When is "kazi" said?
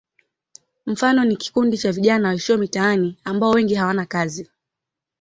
4.05-4.49